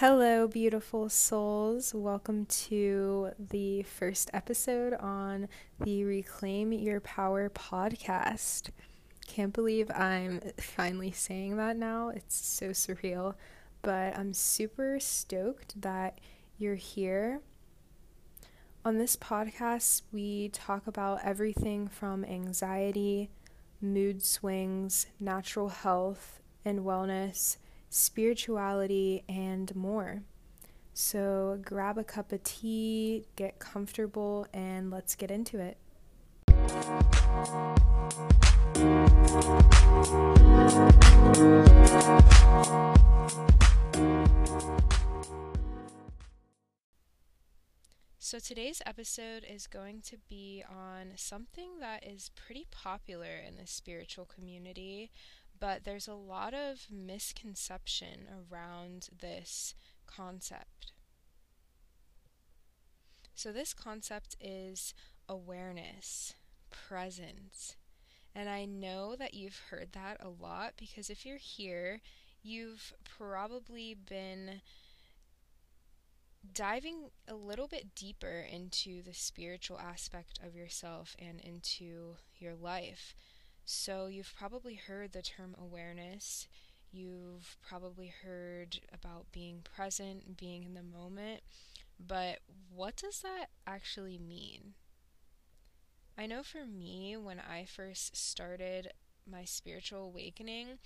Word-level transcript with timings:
Hello, 0.00 0.46
beautiful 0.46 1.08
souls. 1.08 1.92
Welcome 1.92 2.46
to 2.68 3.32
the 3.36 3.82
first 3.82 4.30
episode 4.32 4.94
on 4.94 5.48
the 5.80 6.04
Reclaim 6.04 6.72
Your 6.72 7.00
Power 7.00 7.50
podcast. 7.50 8.70
Can't 9.26 9.52
believe 9.52 9.90
I'm 9.90 10.40
finally 10.60 11.10
saying 11.10 11.56
that 11.56 11.76
now. 11.76 12.10
It's 12.10 12.36
so 12.36 12.68
surreal, 12.68 13.34
but 13.82 14.16
I'm 14.16 14.34
super 14.34 15.00
stoked 15.00 15.80
that 15.82 16.20
you're 16.58 16.76
here. 16.76 17.40
On 18.84 18.98
this 18.98 19.16
podcast, 19.16 20.02
we 20.12 20.50
talk 20.50 20.86
about 20.86 21.24
everything 21.24 21.88
from 21.88 22.24
anxiety, 22.24 23.30
mood 23.80 24.22
swings, 24.22 25.08
natural 25.18 25.70
health, 25.70 26.38
and 26.64 26.82
wellness 26.82 27.56
spirituality, 27.90 29.24
and 29.28 29.74
more. 29.74 30.22
So 30.94 31.60
grab 31.62 31.96
a 31.98 32.04
cup 32.04 32.32
of 32.32 32.42
tea, 32.42 33.26
get 33.36 33.58
comfortable, 33.58 34.46
and 34.52 34.90
let's 34.90 35.14
get 35.14 35.30
into 35.30 35.58
it. 35.60 35.78
So, 48.30 48.38
today's 48.38 48.82
episode 48.84 49.46
is 49.48 49.66
going 49.66 50.02
to 50.02 50.18
be 50.28 50.62
on 50.68 51.12
something 51.16 51.80
that 51.80 52.06
is 52.06 52.30
pretty 52.36 52.66
popular 52.70 53.38
in 53.46 53.56
the 53.56 53.66
spiritual 53.66 54.26
community, 54.26 55.10
but 55.60 55.84
there's 55.84 56.08
a 56.08 56.14
lot 56.14 56.54
of 56.54 56.86
misconception 56.90 58.28
around 58.50 59.08
this 59.20 59.74
concept. 60.06 60.92
So, 63.34 63.52
this 63.52 63.72
concept 63.72 64.36
is 64.40 64.94
awareness, 65.28 66.34
presence. 66.70 67.76
And 68.34 68.48
I 68.48 68.64
know 68.64 69.16
that 69.16 69.34
you've 69.34 69.60
heard 69.70 69.92
that 69.92 70.18
a 70.20 70.28
lot 70.28 70.74
because 70.76 71.10
if 71.10 71.24
you're 71.24 71.36
here, 71.38 72.00
you've 72.42 72.92
probably 73.04 73.94
been 73.94 74.60
diving 76.52 77.10
a 77.26 77.34
little 77.34 77.68
bit 77.68 77.94
deeper 77.94 78.44
into 78.50 79.02
the 79.02 79.14
spiritual 79.14 79.78
aspect 79.78 80.38
of 80.44 80.54
yourself 80.54 81.16
and 81.18 81.40
into 81.40 82.16
your 82.38 82.54
life. 82.54 83.14
So, 83.70 84.06
you've 84.06 84.34
probably 84.34 84.76
heard 84.76 85.12
the 85.12 85.20
term 85.20 85.54
awareness. 85.60 86.48
You've 86.90 87.58
probably 87.60 88.06
heard 88.06 88.80
about 88.94 89.30
being 89.30 89.60
present, 89.62 90.38
being 90.38 90.64
in 90.64 90.72
the 90.72 90.82
moment. 90.82 91.42
But 92.00 92.38
what 92.74 92.96
does 92.96 93.20
that 93.20 93.48
actually 93.66 94.18
mean? 94.18 94.74
I 96.16 96.26
know 96.26 96.42
for 96.42 96.64
me, 96.66 97.16
when 97.16 97.38
I 97.38 97.64
first 97.64 98.16
started 98.16 98.92
my 99.30 99.44
spiritual 99.44 100.04
awakening, 100.04 100.78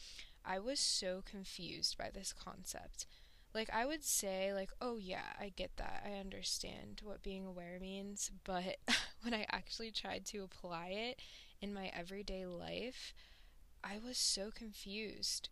I 0.45 0.59
was 0.59 0.81
so 0.81 1.23
confused 1.25 1.97
by 1.97 2.11
this 2.13 2.33
concept. 2.33 3.07
Like, 3.55 3.71
I 3.73 3.87
would 3.87 4.03
say, 4.05 4.53
like, 4.53 4.71
oh 4.81 4.97
yeah, 4.97 5.35
I 5.39 5.51
get 5.55 5.77
that. 5.77 6.03
I 6.07 6.19
understand 6.19 7.01
what 7.05 7.23
being 7.23 7.47
aware 7.47 7.79
means. 7.81 8.31
But 8.45 8.79
when 9.23 9.35
I 9.35 9.47
actually 9.51 9.91
tried 9.93 10.25
to 10.27 10.39
apply 10.43 10.89
it, 10.89 11.21
in 11.63 11.73
my 11.73 11.91
everyday 11.95 12.45
life, 12.47 13.15
I 13.85 13.99
was 13.99 14.19
so 14.19 14.51
confused. 14.51 15.49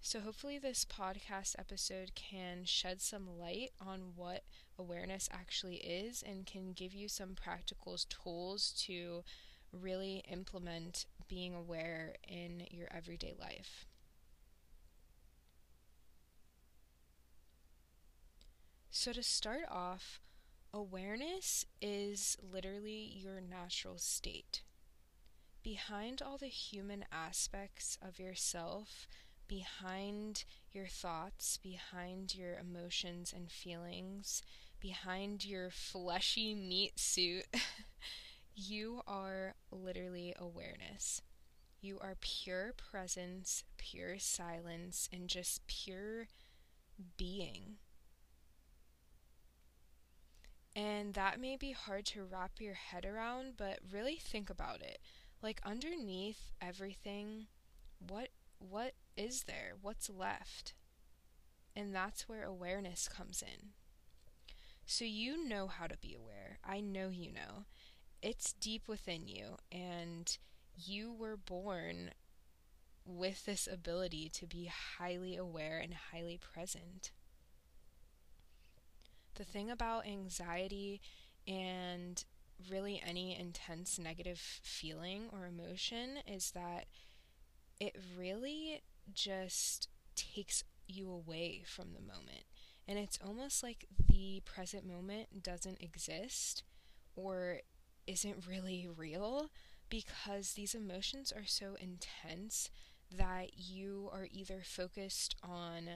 So, 0.00 0.20
hopefully, 0.20 0.58
this 0.58 0.84
podcast 0.84 1.56
episode 1.58 2.14
can 2.14 2.64
shed 2.64 3.02
some 3.02 3.38
light 3.38 3.72
on 3.80 4.14
what 4.16 4.44
awareness 4.78 5.28
actually 5.32 5.76
is 5.78 6.22
and 6.22 6.46
can 6.46 6.72
give 6.72 6.94
you 6.94 7.08
some 7.08 7.34
practical 7.34 7.98
tools 8.08 8.72
to 8.86 9.24
really 9.72 10.24
implement 10.30 11.06
being 11.28 11.54
aware 11.54 12.16
in 12.28 12.66
your 12.70 12.88
everyday 12.92 13.34
life. 13.38 13.86
So, 18.90 19.12
to 19.14 19.22
start 19.22 19.64
off, 19.70 20.20
awareness 20.74 21.64
is 21.80 22.36
literally 22.42 23.12
your 23.16 23.40
natural 23.40 23.98
state 23.98 24.62
behind 25.68 26.22
all 26.22 26.38
the 26.38 26.46
human 26.46 27.04
aspects 27.12 27.98
of 28.00 28.18
yourself, 28.18 29.06
behind 29.48 30.44
your 30.72 30.86
thoughts, 30.86 31.58
behind 31.58 32.34
your 32.34 32.56
emotions 32.56 33.34
and 33.36 33.50
feelings, 33.52 34.40
behind 34.80 35.44
your 35.44 35.68
fleshy 35.70 36.54
meat 36.54 36.98
suit, 36.98 37.44
you 38.54 39.02
are 39.06 39.54
literally 39.70 40.34
awareness. 40.38 41.20
You 41.82 41.98
are 42.00 42.16
pure 42.18 42.72
presence, 42.72 43.62
pure 43.76 44.18
silence, 44.18 45.06
and 45.12 45.28
just 45.28 45.66
pure 45.66 46.28
being. 47.18 47.76
And 50.76 51.14
that 51.14 51.40
may 51.40 51.56
be 51.56 51.72
hard 51.72 52.06
to 52.06 52.24
wrap 52.24 52.60
your 52.60 52.74
head 52.74 53.04
around, 53.04 53.56
but 53.56 53.80
really 53.90 54.16
think 54.16 54.48
about 54.48 54.80
it 54.80 55.00
like 55.42 55.60
underneath 55.64 56.52
everything 56.60 57.46
what 58.06 58.28
what 58.58 58.94
is 59.16 59.44
there? 59.44 59.74
What's 59.80 60.10
left? 60.10 60.74
And 61.76 61.94
that's 61.94 62.28
where 62.28 62.42
awareness 62.44 63.08
comes 63.08 63.42
in. 63.42 63.70
So 64.84 65.04
you 65.04 65.46
know 65.48 65.66
how 65.68 65.86
to 65.86 65.96
be 65.96 66.14
aware. 66.14 66.58
I 66.64 66.80
know 66.80 67.08
you 67.10 67.30
know. 67.30 67.64
It's 68.20 68.52
deep 68.52 68.88
within 68.88 69.28
you 69.28 69.56
and 69.70 70.36
you 70.76 71.12
were 71.12 71.36
born 71.36 72.10
with 73.04 73.46
this 73.46 73.68
ability 73.70 74.28
to 74.28 74.46
be 74.46 74.70
highly 74.98 75.36
aware 75.36 75.78
and 75.78 75.94
highly 76.12 76.38
present. 76.38 77.12
The 79.36 79.44
thing 79.44 79.70
about 79.70 80.06
anxiety 80.06 81.00
and 81.46 82.22
really 82.70 83.02
any 83.06 83.38
intense 83.38 83.98
negative 83.98 84.38
feeling 84.38 85.24
or 85.32 85.46
emotion 85.46 86.18
is 86.26 86.50
that 86.52 86.86
it 87.80 87.96
really 88.18 88.82
just 89.12 89.88
takes 90.16 90.64
you 90.86 91.10
away 91.10 91.62
from 91.66 91.92
the 91.92 92.00
moment. 92.00 92.44
And 92.86 92.98
it's 92.98 93.18
almost 93.24 93.62
like 93.62 93.86
the 94.08 94.42
present 94.44 94.86
moment 94.86 95.42
doesn't 95.42 95.82
exist 95.82 96.62
or 97.14 97.60
isn't 98.06 98.46
really 98.48 98.88
real 98.96 99.50
because 99.90 100.52
these 100.52 100.74
emotions 100.74 101.32
are 101.32 101.44
so 101.44 101.76
intense 101.80 102.70
that 103.16 103.50
you 103.56 104.08
are 104.12 104.28
either 104.30 104.60
focused 104.64 105.36
on 105.42 105.90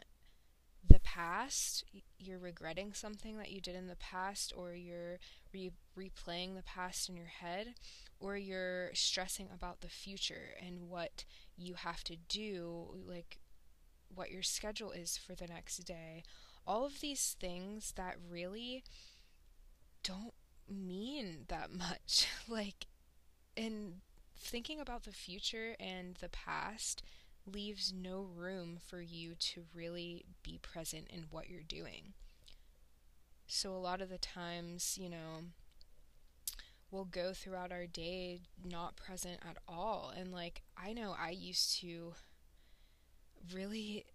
the 0.87 1.01
past, 1.01 1.85
you're 2.19 2.39
regretting 2.39 2.93
something 2.93 3.37
that 3.39 3.51
you 3.51 3.61
did 3.61 3.75
in 3.77 3.87
the 3.87 3.97
past, 3.97 4.53
or 4.57 4.75
you're 4.75 5.19
re- 5.53 5.73
replaying 5.97 6.57
the 6.57 6.63
past 6.63 7.09
in 7.09 7.17
your 7.17 7.27
head, 7.27 7.75
or 8.21 8.37
you're 8.37 8.91
stressing 8.95 9.49
about 9.53 9.81
the 9.81 9.89
future 9.89 10.55
and 10.65 10.89
what 10.89 11.25
you 11.57 11.75
have 11.75 12.03
to 12.05 12.17
do, 12.29 12.89
like 13.07 13.39
what 14.15 14.31
your 14.31 14.43
schedule 14.43 14.91
is 14.93 15.17
for 15.17 15.35
the 15.35 15.47
next 15.47 15.79
day. 15.79 16.23
All 16.67 16.85
of 16.85 17.01
these 17.01 17.37
things 17.41 17.93
that 17.97 18.17
really 18.31 18.85
don't 20.03 20.35
mean 20.69 21.45
that 21.49 21.73
much. 21.73 22.27
like, 22.49 22.87
in 23.57 23.97
thinking 24.39 24.81
about 24.81 25.05
the 25.05 25.13
future 25.13 25.77
and 25.81 26.17
the 26.17 26.29
past 26.29 27.03
leaves 27.47 27.93
no 27.93 28.23
room 28.35 28.79
for 28.89 29.01
you 29.01 29.35
to 29.35 29.65
really 29.75 30.25
be 30.43 30.59
present 30.59 31.07
in 31.11 31.25
what 31.31 31.49
you're 31.49 31.63
doing. 31.63 32.15
So, 33.47 33.73
a 33.73 33.77
lot 33.77 34.01
of 34.01 34.09
the 34.09 34.19
times, 34.19 34.97
you 35.01 35.11
know, 35.11 35.45
we'll 36.91 37.05
go 37.05 37.33
throughout 37.33 37.73
our 37.73 37.87
day 37.87 38.41
not 38.65 38.97
present 38.97 39.41
at 39.47 39.59
all. 39.67 40.13
And, 40.17 40.33
like, 40.33 40.63
I 40.77 40.93
know 40.93 41.15
I 41.19 41.31
used 41.31 41.81
to 41.81 42.15
really 43.53 44.07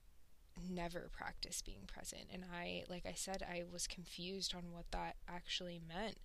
never 0.69 1.09
practice 1.11 1.61
being 1.61 1.85
present. 1.87 2.25
And 2.31 2.43
I, 2.51 2.83
like 2.89 3.05
I 3.05 3.13
said, 3.13 3.43
I 3.43 3.63
was 3.71 3.87
confused 3.87 4.55
on 4.55 4.71
what 4.71 4.91
that 4.91 5.15
actually 5.27 5.79
meant. 5.87 6.17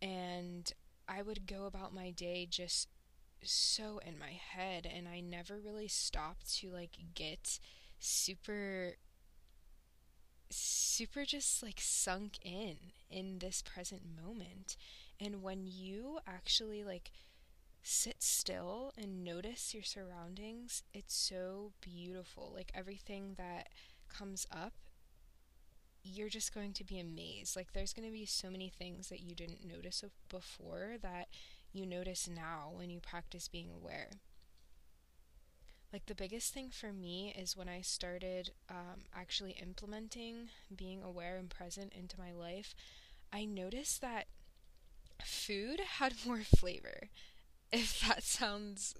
And 0.00 0.72
I 1.08 1.22
would 1.22 1.46
go 1.46 1.66
about 1.66 1.94
my 1.94 2.10
day 2.10 2.46
just 2.48 2.88
so 3.42 4.00
in 4.04 4.18
my 4.18 4.32
head 4.32 4.86
and 4.92 5.06
I 5.08 5.20
never 5.20 5.58
really 5.58 5.88
stopped 5.88 6.54
to 6.58 6.70
like 6.70 6.96
get 7.14 7.58
super 7.98 8.94
super 10.50 11.24
just 11.24 11.62
like 11.62 11.80
sunk 11.80 12.38
in 12.42 12.76
in 13.10 13.38
this 13.38 13.62
present 13.62 14.02
moment 14.04 14.76
and 15.20 15.42
when 15.42 15.66
you 15.66 16.18
actually 16.26 16.84
like 16.84 17.10
sit 17.82 18.22
still 18.22 18.92
and 18.96 19.24
notice 19.24 19.74
your 19.74 19.82
surroundings 19.82 20.82
it's 20.94 21.14
so 21.14 21.72
beautiful 21.80 22.52
like 22.54 22.72
everything 22.74 23.34
that 23.36 23.68
comes 24.08 24.46
up 24.52 24.72
you're 26.14 26.28
just 26.28 26.54
going 26.54 26.72
to 26.74 26.84
be 26.84 27.00
amazed. 27.00 27.56
Like, 27.56 27.72
there's 27.72 27.92
going 27.92 28.06
to 28.06 28.12
be 28.12 28.26
so 28.26 28.50
many 28.50 28.68
things 28.68 29.08
that 29.08 29.20
you 29.20 29.34
didn't 29.34 29.66
notice 29.66 30.04
before 30.28 30.96
that 31.02 31.28
you 31.76 31.86
notice 31.86 32.28
now 32.28 32.70
when 32.72 32.90
you 32.90 33.00
practice 33.00 33.48
being 33.48 33.70
aware. 33.70 34.10
Like, 35.92 36.06
the 36.06 36.14
biggest 36.14 36.52
thing 36.52 36.70
for 36.70 36.92
me 36.92 37.34
is 37.36 37.56
when 37.56 37.68
I 37.68 37.80
started 37.80 38.50
um, 38.68 39.04
actually 39.14 39.52
implementing 39.52 40.50
being 40.74 41.02
aware 41.02 41.36
and 41.36 41.48
present 41.48 41.92
into 41.92 42.18
my 42.18 42.32
life, 42.32 42.74
I 43.32 43.44
noticed 43.44 44.00
that 44.00 44.26
food 45.24 45.80
had 45.98 46.14
more 46.26 46.42
flavor. 46.42 47.08
If 47.72 48.00
that 48.06 48.22
sounds, 48.22 48.94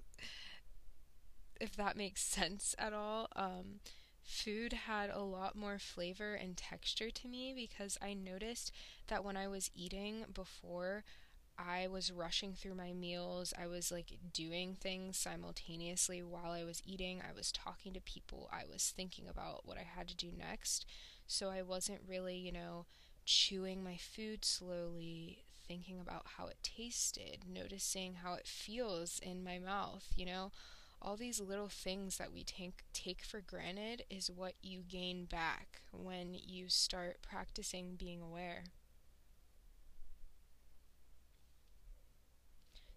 if 1.60 1.76
that 1.76 1.96
makes 1.96 2.22
sense 2.22 2.74
at 2.78 2.92
all. 2.92 3.28
Um, 3.36 3.80
food 4.22 4.72
had 4.72 5.10
a 5.10 5.20
lot 5.20 5.56
more 5.56 5.78
flavor 5.78 6.34
and 6.34 6.56
texture 6.56 7.10
to 7.10 7.28
me 7.28 7.52
because 7.54 7.96
I 8.02 8.14
noticed 8.14 8.72
that 9.08 9.24
when 9.24 9.36
I 9.36 9.48
was 9.48 9.70
eating 9.74 10.24
before, 10.32 11.04
I 11.58 11.88
was 11.88 12.12
rushing 12.12 12.54
through 12.54 12.74
my 12.74 12.92
meals. 12.92 13.54
I 13.60 13.66
was 13.66 13.90
like 13.90 14.18
doing 14.32 14.74
things 14.74 15.16
simultaneously 15.16 16.22
while 16.22 16.52
I 16.52 16.64
was 16.64 16.82
eating. 16.84 17.20
I 17.28 17.32
was 17.34 17.52
talking 17.52 17.92
to 17.94 18.00
people. 18.00 18.48
I 18.52 18.62
was 18.70 18.92
thinking 18.96 19.26
about 19.28 19.66
what 19.66 19.78
I 19.78 19.82
had 19.84 20.08
to 20.08 20.16
do 20.16 20.30
next. 20.36 20.86
So 21.26 21.48
I 21.50 21.62
wasn't 21.62 22.00
really, 22.06 22.36
you 22.36 22.52
know, 22.52 22.86
chewing 23.24 23.82
my 23.82 23.96
food 23.96 24.44
slowly, 24.44 25.44
thinking 25.66 25.98
about 26.00 26.26
how 26.36 26.46
it 26.46 26.58
tasted, 26.62 27.44
noticing 27.48 28.14
how 28.22 28.34
it 28.34 28.46
feels 28.46 29.18
in 29.22 29.42
my 29.42 29.58
mouth, 29.58 30.06
you 30.16 30.26
know 30.26 30.52
all 31.02 31.16
these 31.16 31.40
little 31.40 31.68
things 31.68 32.16
that 32.18 32.32
we 32.32 32.42
take 32.42 32.82
take 32.92 33.22
for 33.22 33.40
granted 33.40 34.02
is 34.10 34.30
what 34.30 34.54
you 34.62 34.80
gain 34.88 35.24
back 35.26 35.82
when 35.92 36.34
you 36.34 36.68
start 36.68 37.18
practicing 37.22 37.96
being 37.96 38.20
aware. 38.22 38.64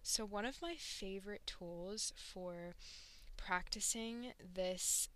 So 0.02 0.24
one 0.24 0.44
of 0.44 0.62
my 0.62 0.74
favorite 0.78 1.46
tools 1.46 2.12
for 2.16 2.74
practicing 3.36 4.32
this 4.54 5.08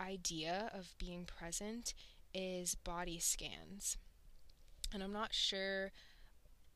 idea 0.00 0.70
of 0.74 0.94
being 0.98 1.24
present 1.24 1.94
is 2.34 2.74
body 2.74 3.18
scans. 3.18 3.96
And 4.92 5.02
I'm 5.02 5.12
not 5.12 5.34
sure 5.34 5.92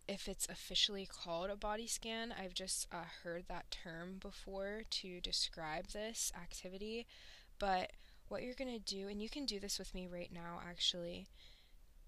if 0.08 0.26
it's 0.26 0.46
officially 0.48 1.06
called 1.06 1.50
a 1.50 1.56
body 1.56 1.86
scan. 1.86 2.34
I've 2.38 2.54
just 2.54 2.86
uh, 2.90 3.04
heard 3.22 3.44
that 3.48 3.70
term 3.70 4.16
before 4.20 4.82
to 4.90 5.20
describe 5.20 5.88
this 5.88 6.32
activity. 6.36 7.06
But 7.58 7.92
what 8.28 8.42
you're 8.42 8.54
going 8.54 8.72
to 8.72 8.94
do, 8.94 9.08
and 9.08 9.22
you 9.22 9.28
can 9.28 9.44
do 9.44 9.60
this 9.60 9.78
with 9.78 9.94
me 9.94 10.06
right 10.06 10.30
now 10.32 10.60
actually, 10.66 11.26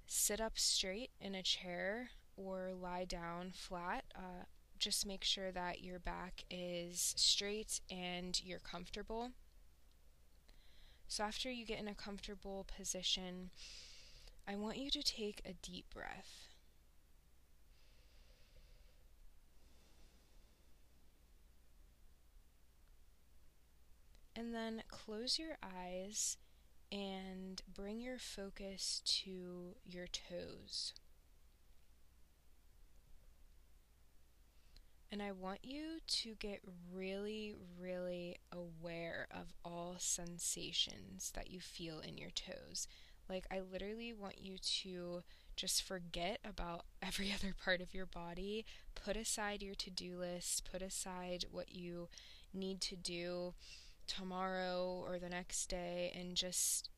sit 0.06 0.40
up 0.40 0.58
straight 0.58 1.10
in 1.20 1.34
a 1.34 1.42
chair 1.42 2.10
or 2.36 2.72
lie 2.72 3.04
down 3.04 3.52
flat. 3.54 4.04
Uh, 4.16 4.44
just 4.82 5.06
make 5.06 5.22
sure 5.22 5.52
that 5.52 5.82
your 5.82 6.00
back 6.00 6.44
is 6.50 7.14
straight 7.16 7.80
and 7.88 8.40
you're 8.44 8.58
comfortable. 8.58 9.30
So, 11.06 11.22
after 11.22 11.50
you 11.50 11.64
get 11.64 11.78
in 11.78 11.86
a 11.86 11.94
comfortable 11.94 12.66
position, 12.76 13.50
I 14.48 14.56
want 14.56 14.78
you 14.78 14.90
to 14.90 15.02
take 15.02 15.40
a 15.44 15.52
deep 15.52 15.86
breath. 15.94 16.48
And 24.34 24.52
then 24.52 24.82
close 24.88 25.38
your 25.38 25.58
eyes 25.62 26.38
and 26.90 27.62
bring 27.72 28.00
your 28.00 28.18
focus 28.18 29.00
to 29.04 29.76
your 29.84 30.06
toes. 30.08 30.92
And 35.12 35.22
I 35.22 35.30
want 35.30 35.58
you 35.62 35.98
to 36.06 36.34
get 36.36 36.60
really, 36.90 37.54
really 37.78 38.38
aware 38.50 39.26
of 39.30 39.52
all 39.62 39.96
sensations 39.98 41.30
that 41.34 41.50
you 41.50 41.60
feel 41.60 42.00
in 42.00 42.16
your 42.16 42.30
toes. 42.30 42.88
Like, 43.28 43.44
I 43.50 43.60
literally 43.60 44.14
want 44.14 44.40
you 44.40 44.56
to 44.56 45.22
just 45.54 45.82
forget 45.82 46.38
about 46.48 46.86
every 47.02 47.30
other 47.30 47.54
part 47.62 47.82
of 47.82 47.92
your 47.92 48.06
body, 48.06 48.64
put 48.94 49.18
aside 49.18 49.62
your 49.62 49.74
to 49.74 49.90
do 49.90 50.16
list, 50.16 50.66
put 50.72 50.80
aside 50.80 51.44
what 51.50 51.74
you 51.74 52.08
need 52.54 52.80
to 52.80 52.96
do 52.96 53.52
tomorrow 54.06 55.04
or 55.06 55.18
the 55.18 55.28
next 55.28 55.66
day 55.66 56.10
and 56.18 56.36
just 56.36 56.88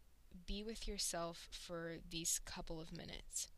be 0.46 0.62
with 0.62 0.87
yourself 0.87 1.49
for 1.50 1.96
these 2.08 2.40
couple 2.44 2.81
of 2.81 2.96
minutes. 2.96 3.49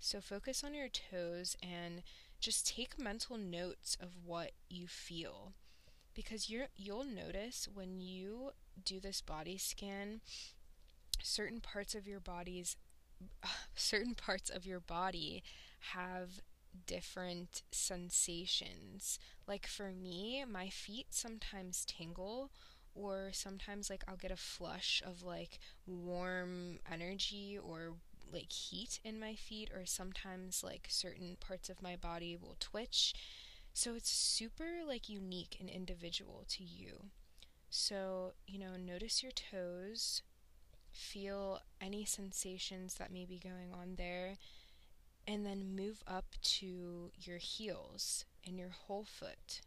So 0.00 0.20
focus 0.20 0.62
on 0.62 0.74
your 0.74 0.88
toes 0.88 1.56
and 1.62 2.02
just 2.40 2.66
take 2.66 2.98
mental 2.98 3.36
notes 3.36 3.96
of 4.00 4.10
what 4.24 4.52
you 4.68 4.86
feel 4.86 5.52
because 6.14 6.48
you're 6.50 6.68
you'll 6.76 7.04
notice 7.04 7.68
when 7.72 8.00
you 8.00 8.50
do 8.84 9.00
this 9.00 9.20
body 9.20 9.58
scan 9.58 10.20
certain 11.22 11.60
parts 11.60 11.94
of 11.94 12.06
your 12.06 12.20
bodies 12.20 12.76
certain 13.74 14.14
parts 14.14 14.50
of 14.50 14.66
your 14.66 14.80
body 14.80 15.42
have 15.92 16.40
different 16.86 17.62
sensations. 17.70 19.18
Like 19.46 19.66
for 19.66 19.90
me, 19.92 20.44
my 20.48 20.68
feet 20.68 21.08
sometimes 21.10 21.84
tingle 21.84 22.50
or 22.94 23.30
sometimes 23.32 23.90
like 23.90 24.04
I'll 24.08 24.16
get 24.16 24.30
a 24.30 24.36
flush 24.36 25.02
of 25.06 25.22
like 25.22 25.58
warm 25.86 26.78
energy 26.90 27.58
or 27.62 27.94
like 28.32 28.52
heat 28.52 29.00
in 29.04 29.18
my 29.20 29.34
feet 29.34 29.70
or 29.74 29.86
sometimes 29.86 30.62
like 30.62 30.86
certain 30.88 31.36
parts 31.40 31.68
of 31.68 31.82
my 31.82 31.96
body 31.96 32.36
will 32.36 32.56
twitch. 32.58 33.14
So 33.72 33.94
it's 33.94 34.10
super 34.10 34.82
like 34.86 35.08
unique 35.08 35.56
and 35.60 35.68
individual 35.68 36.44
to 36.48 36.64
you. 36.64 37.10
So, 37.70 38.32
you 38.46 38.58
know, 38.58 38.76
notice 38.76 39.22
your 39.22 39.32
toes, 39.32 40.22
feel 40.90 41.60
any 41.80 42.04
sensations 42.04 42.94
that 42.94 43.12
may 43.12 43.24
be 43.24 43.38
going 43.38 43.72
on 43.72 43.94
there 43.96 44.36
and 45.26 45.44
then 45.44 45.76
move 45.76 46.02
up 46.06 46.36
to 46.42 47.10
your 47.14 47.36
heels 47.36 48.24
and 48.46 48.58
your 48.58 48.70
whole 48.70 49.04
foot. 49.04 49.60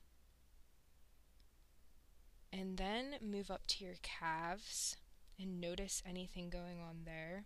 And 2.51 2.77
then 2.77 3.15
move 3.21 3.51
up 3.51 3.67
to 3.67 3.85
your 3.85 3.93
calves 4.01 4.97
and 5.39 5.61
notice 5.61 6.01
anything 6.05 6.49
going 6.49 6.79
on 6.81 7.03
there. 7.05 7.45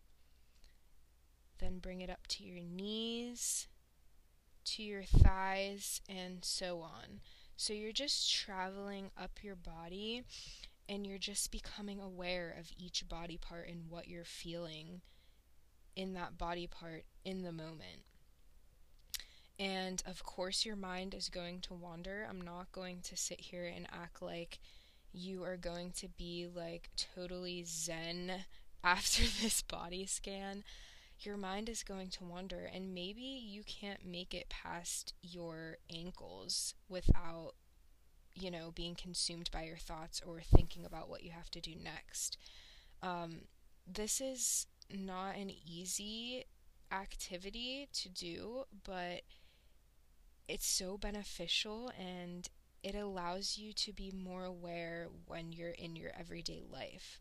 Then 1.59 1.79
bring 1.79 2.01
it 2.01 2.09
up 2.09 2.27
to 2.27 2.43
your 2.43 2.61
knees, 2.63 3.67
to 4.65 4.83
your 4.83 5.03
thighs, 5.03 6.01
and 6.09 6.43
so 6.43 6.81
on. 6.81 7.21
So 7.57 7.73
you're 7.73 7.93
just 7.93 8.33
traveling 8.33 9.11
up 9.17 9.39
your 9.41 9.55
body 9.55 10.23
and 10.87 11.07
you're 11.07 11.17
just 11.17 11.51
becoming 11.51 11.99
aware 11.99 12.55
of 12.59 12.71
each 12.77 13.07
body 13.07 13.37
part 13.37 13.67
and 13.67 13.89
what 13.89 14.07
you're 14.07 14.25
feeling 14.25 15.01
in 15.95 16.13
that 16.13 16.37
body 16.37 16.67
part 16.67 17.05
in 17.23 17.43
the 17.43 17.51
moment. 17.51 18.03
And 19.57 20.03
of 20.05 20.23
course, 20.23 20.65
your 20.65 20.75
mind 20.75 21.13
is 21.13 21.29
going 21.29 21.61
to 21.61 21.73
wander. 21.73 22.27
I'm 22.29 22.41
not 22.41 22.71
going 22.71 22.99
to 23.03 23.15
sit 23.15 23.39
here 23.39 23.65
and 23.65 23.87
act 23.91 24.21
like 24.21 24.59
you 25.13 25.43
are 25.43 25.55
going 25.57 25.91
to 25.91 26.09
be 26.09 26.47
like 26.53 26.89
totally 27.15 27.63
zen 27.65 28.31
after 28.83 29.23
this 29.41 29.61
body 29.61 30.05
scan. 30.05 30.63
Your 31.19 31.37
mind 31.37 31.69
is 31.69 31.83
going 31.83 32.09
to 32.11 32.23
wander, 32.23 32.65
and 32.65 32.93
maybe 32.93 33.21
you 33.21 33.63
can't 33.63 34.05
make 34.05 34.33
it 34.33 34.49
past 34.49 35.13
your 35.21 35.77
ankles 35.89 36.75
without, 36.89 37.53
you 38.35 38.51
know, 38.51 38.71
being 38.71 38.95
consumed 38.95 39.49
by 39.51 39.63
your 39.63 39.77
thoughts 39.77 40.21
or 40.25 40.41
thinking 40.41 40.85
about 40.85 41.09
what 41.09 41.23
you 41.23 41.31
have 41.31 41.51
to 41.51 41.61
do 41.61 41.75
next. 41.75 42.37
Um, 43.03 43.43
this 43.87 44.21
is 44.21 44.67
not 44.91 45.35
an 45.37 45.51
easy 45.51 46.45
activity 46.91 47.89
to 47.93 48.09
do, 48.09 48.65
but 48.83 49.21
it's 50.47 50.67
so 50.67 50.97
beneficial 50.97 51.91
and 51.99 52.49
it 52.83 52.95
allows 52.95 53.57
you 53.57 53.73
to 53.73 53.91
be 53.91 54.11
more 54.11 54.43
aware 54.45 55.07
when 55.25 55.51
you're 55.51 55.71
in 55.71 55.95
your 55.95 56.11
everyday 56.17 56.61
life. 56.71 57.19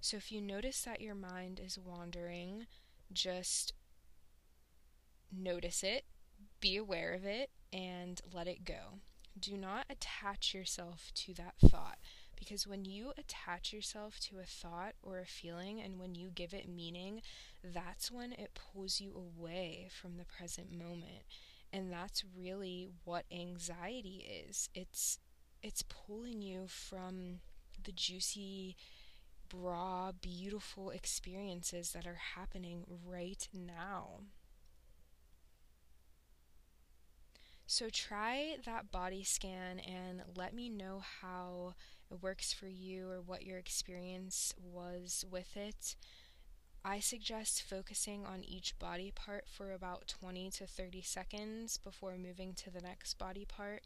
So 0.00 0.16
if 0.16 0.30
you 0.30 0.40
notice 0.40 0.82
that 0.82 1.00
your 1.00 1.14
mind 1.16 1.60
is 1.64 1.78
wandering, 1.78 2.66
just 3.12 3.72
notice 5.32 5.82
it, 5.82 6.04
be 6.60 6.76
aware 6.76 7.14
of 7.14 7.24
it, 7.24 7.50
and 7.72 8.20
let 8.32 8.46
it 8.46 8.64
go. 8.64 9.00
Do 9.38 9.56
not 9.56 9.86
attach 9.90 10.54
yourself 10.54 11.10
to 11.14 11.34
that 11.34 11.54
thought. 11.60 11.98
Because 12.38 12.66
when 12.66 12.84
you 12.84 13.12
attach 13.16 13.72
yourself 13.72 14.18
to 14.20 14.38
a 14.38 14.44
thought 14.44 14.94
or 15.02 15.18
a 15.18 15.26
feeling 15.26 15.80
and 15.80 15.98
when 15.98 16.14
you 16.14 16.30
give 16.34 16.52
it 16.52 16.68
meaning, 16.68 17.22
that's 17.64 18.10
when 18.10 18.32
it 18.32 18.50
pulls 18.54 19.00
you 19.00 19.12
away 19.14 19.88
from 19.90 20.16
the 20.16 20.24
present 20.24 20.70
moment. 20.70 21.24
And 21.72 21.90
that's 21.90 22.24
really 22.38 22.88
what 23.04 23.24
anxiety 23.32 24.44
is. 24.48 24.68
It's 24.74 25.18
it's 25.62 25.82
pulling 25.82 26.42
you 26.42 26.66
from 26.68 27.40
the 27.82 27.92
juicy 27.92 28.76
raw, 29.54 30.12
beautiful 30.12 30.90
experiences 30.90 31.92
that 31.92 32.06
are 32.06 32.20
happening 32.34 32.84
right 33.04 33.48
now. 33.52 34.20
So 37.66 37.88
try 37.90 38.56
that 38.64 38.92
body 38.92 39.24
scan 39.24 39.80
and 39.80 40.22
let 40.36 40.54
me 40.54 40.70
know 40.70 41.02
how 41.20 41.74
it 42.10 42.22
works 42.22 42.52
for 42.52 42.68
you 42.68 43.10
or 43.10 43.20
what 43.20 43.44
your 43.44 43.58
experience 43.58 44.54
was 44.62 45.24
with 45.28 45.56
it. 45.56 45.96
I 46.84 47.00
suggest 47.00 47.62
focusing 47.62 48.24
on 48.24 48.44
each 48.44 48.78
body 48.78 49.10
part 49.12 49.48
for 49.48 49.72
about 49.72 50.06
20 50.06 50.50
to 50.50 50.66
30 50.68 51.02
seconds 51.02 51.78
before 51.78 52.16
moving 52.16 52.54
to 52.54 52.70
the 52.70 52.80
next 52.80 53.14
body 53.18 53.44
part. 53.44 53.82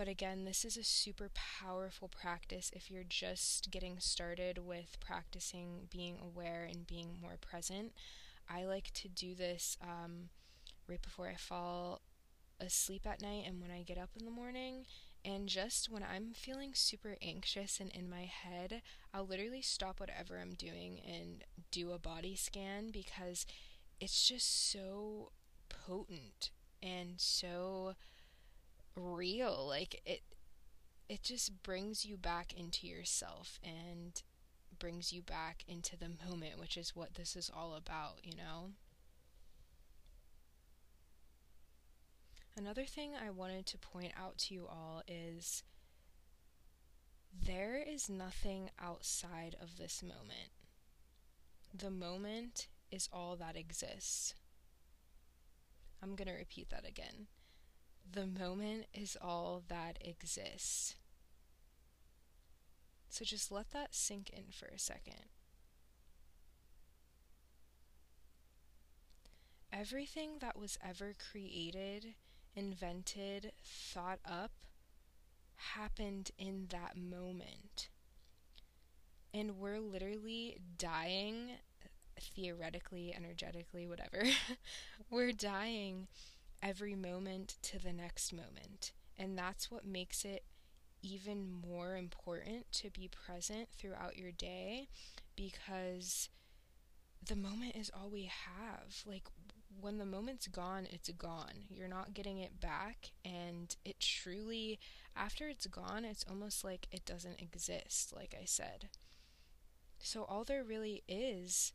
But 0.00 0.08
again, 0.08 0.46
this 0.46 0.64
is 0.64 0.78
a 0.78 0.82
super 0.82 1.28
powerful 1.34 2.08
practice 2.08 2.70
if 2.74 2.90
you're 2.90 3.04
just 3.06 3.70
getting 3.70 3.98
started 3.98 4.56
with 4.56 4.96
practicing 4.98 5.88
being 5.92 6.16
aware 6.18 6.66
and 6.66 6.86
being 6.86 7.18
more 7.20 7.36
present. 7.38 7.92
I 8.48 8.64
like 8.64 8.92
to 8.94 9.08
do 9.08 9.34
this 9.34 9.76
um, 9.82 10.30
right 10.88 11.02
before 11.02 11.28
I 11.28 11.34
fall 11.34 12.00
asleep 12.58 13.06
at 13.06 13.20
night 13.20 13.44
and 13.46 13.60
when 13.60 13.70
I 13.70 13.82
get 13.82 13.98
up 13.98 14.08
in 14.18 14.24
the 14.24 14.30
morning. 14.30 14.86
And 15.22 15.46
just 15.50 15.90
when 15.90 16.02
I'm 16.02 16.32
feeling 16.32 16.70
super 16.72 17.16
anxious 17.20 17.78
and 17.78 17.90
in 17.90 18.08
my 18.08 18.24
head, 18.24 18.80
I'll 19.12 19.26
literally 19.26 19.60
stop 19.60 20.00
whatever 20.00 20.38
I'm 20.40 20.54
doing 20.54 21.02
and 21.06 21.44
do 21.70 21.92
a 21.92 21.98
body 21.98 22.36
scan 22.36 22.88
because 22.90 23.44
it's 24.00 24.26
just 24.26 24.72
so 24.72 25.32
potent 25.68 26.52
and 26.82 27.16
so 27.18 27.96
real. 29.00 29.66
Like 29.66 30.00
it 30.04 30.22
it 31.08 31.22
just 31.22 31.62
brings 31.62 32.04
you 32.04 32.16
back 32.16 32.52
into 32.56 32.86
yourself 32.86 33.58
and 33.64 34.22
brings 34.78 35.12
you 35.12 35.22
back 35.22 35.64
into 35.66 35.96
the 35.96 36.10
moment, 36.28 36.58
which 36.58 36.76
is 36.76 36.94
what 36.94 37.14
this 37.14 37.34
is 37.34 37.50
all 37.54 37.74
about, 37.74 38.18
you 38.22 38.36
know? 38.36 38.70
Another 42.56 42.84
thing 42.84 43.12
I 43.14 43.30
wanted 43.30 43.66
to 43.66 43.78
point 43.78 44.12
out 44.16 44.38
to 44.38 44.54
you 44.54 44.66
all 44.68 45.02
is 45.08 45.62
there 47.32 47.76
is 47.76 48.08
nothing 48.08 48.70
outside 48.80 49.56
of 49.60 49.78
this 49.78 50.02
moment. 50.02 50.50
The 51.74 51.90
moment 51.90 52.68
is 52.90 53.08
all 53.12 53.36
that 53.36 53.56
exists. 53.56 54.34
I'm 56.02 56.16
going 56.16 56.28
to 56.28 56.34
repeat 56.34 56.70
that 56.70 56.86
again. 56.88 57.26
The 58.08 58.26
moment 58.26 58.86
is 58.92 59.16
all 59.20 59.62
that 59.68 59.98
exists. 60.00 60.96
So 63.08 63.24
just 63.24 63.50
let 63.50 63.70
that 63.72 63.94
sink 63.94 64.30
in 64.30 64.44
for 64.52 64.66
a 64.66 64.78
second. 64.78 65.26
Everything 69.72 70.38
that 70.40 70.58
was 70.58 70.78
ever 70.84 71.14
created, 71.30 72.14
invented, 72.54 73.52
thought 73.64 74.18
up, 74.24 74.52
happened 75.74 76.30
in 76.38 76.66
that 76.70 76.96
moment. 76.96 77.88
And 79.32 79.58
we're 79.58 79.78
literally 79.78 80.58
dying, 80.78 81.52
theoretically, 82.18 83.14
energetically, 83.16 83.86
whatever. 83.86 84.24
we're 85.10 85.32
dying 85.32 86.08
every 86.62 86.94
moment 86.94 87.56
to 87.62 87.78
the 87.78 87.92
next 87.92 88.32
moment. 88.32 88.92
And 89.18 89.36
that's 89.36 89.70
what 89.70 89.84
makes 89.86 90.24
it 90.24 90.44
even 91.02 91.46
more 91.66 91.96
important 91.96 92.70
to 92.72 92.90
be 92.90 93.08
present 93.08 93.68
throughout 93.76 94.16
your 94.16 94.32
day 94.32 94.88
because 95.36 96.28
the 97.26 97.36
moment 97.36 97.76
is 97.76 97.90
all 97.90 98.10
we 98.10 98.24
have. 98.24 99.02
Like, 99.06 99.28
when 99.80 99.98
the 99.98 100.06
moment's 100.06 100.46
gone, 100.46 100.86
it's 100.90 101.10
gone. 101.10 101.64
You're 101.68 101.88
not 101.88 102.14
getting 102.14 102.38
it 102.38 102.60
back. 102.60 103.12
And 103.24 103.74
it 103.84 104.00
truly, 104.00 104.78
after 105.16 105.48
it's 105.48 105.66
gone, 105.66 106.04
it's 106.04 106.24
almost 106.28 106.64
like 106.64 106.88
it 106.90 107.04
doesn't 107.04 107.40
exist, 107.40 108.12
like 108.14 108.34
I 108.40 108.44
said. 108.44 108.88
So, 109.98 110.24
all 110.24 110.44
there 110.44 110.64
really 110.64 111.02
is 111.08 111.72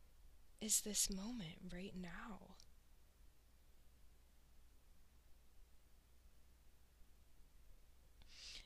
is 0.62 0.82
this 0.82 1.10
moment 1.10 1.72
right 1.74 1.94
now. 2.00 2.56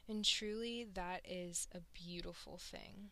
And 0.09 0.25
truly, 0.25 0.87
that 0.95 1.21
is 1.23 1.67
a 1.71 1.81
beautiful 1.93 2.57
thing. 2.57 3.11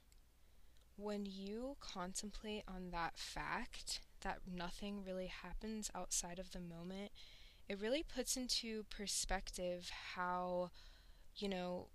When 0.96 1.28
you 1.28 1.78
contemplate 1.80 2.64
on 2.68 2.90
that 2.90 3.20
fact 3.20 4.00
that 4.22 4.40
nothing 4.52 5.04
really 5.06 5.28
happens 5.28 5.92
outside 5.94 6.40
of 6.40 6.52
the 6.52 6.60
moment, 6.60 7.12
it 7.70 7.80
really 7.80 8.02
puts 8.02 8.36
into 8.36 8.84
perspective 8.90 9.92
how, 10.16 10.72
you 11.36 11.48
know, 11.48 11.90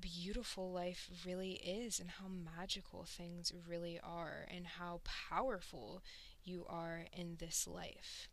beautiful 0.00 0.72
life 0.72 1.10
really 1.26 1.60
is 1.62 2.00
and 2.00 2.10
how 2.12 2.26
magical 2.28 3.04
things 3.04 3.52
really 3.68 4.00
are 4.02 4.46
and 4.50 4.66
how 4.66 5.02
powerful 5.04 6.02
you 6.42 6.64
are 6.70 7.04
in 7.12 7.36
this 7.38 7.66
life. 7.66 8.30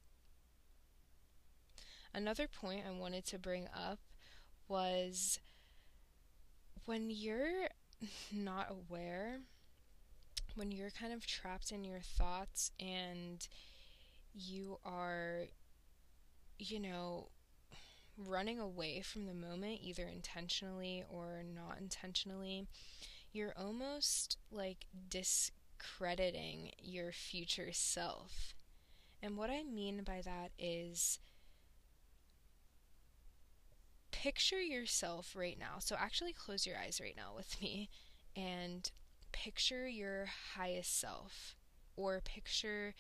Another 2.14 2.48
point 2.48 2.84
I 2.88 2.98
wanted 2.98 3.26
to 3.26 3.38
bring 3.38 3.68
up 3.76 4.00
was 4.70 5.40
when 6.86 7.10
you're 7.10 7.68
not 8.32 8.72
aware, 8.72 9.40
when 10.56 10.72
you're 10.72 10.92
kind 10.92 11.14
of 11.14 11.26
trapped 11.26 11.72
in 11.72 11.84
your 11.84 12.00
thoughts 12.00 12.72
and 12.80 13.48
you 14.34 14.80
are, 14.86 15.46
you 16.58 16.80
know, 16.80 17.30
running 18.18 18.60
away 18.60 19.02
from 19.02 19.26
the 19.26 19.34
moment, 19.34 19.80
either 19.82 20.08
intentionally 20.08 21.04
or 21.10 21.44
not 21.44 21.78
intentionally, 21.80 22.68
you're 23.34 23.54
almost 23.58 24.38
like 24.52 24.86
discrediting 25.10 26.72
your 26.82 27.12
future 27.12 27.70
self. 27.72 28.54
And 29.22 29.36
what 29.38 29.50
I 29.50 29.64
mean 29.64 30.04
by 30.06 30.22
that 30.24 30.52
is 30.58 31.20
picture 34.24 34.62
yourself 34.62 35.36
right 35.36 35.58
now. 35.60 35.76
So 35.80 35.96
actually 36.00 36.34
close 36.34 36.66
your 36.66 36.78
eyes 36.78 37.00
right 37.02 37.16
now 37.18 37.34
with 37.36 37.62
me 37.62 37.90
and 38.36 38.90
picture 39.32 39.88
your 39.88 40.28
highest 40.56 41.00
self 41.00 41.56
or 41.98 42.22
picture 42.22 42.94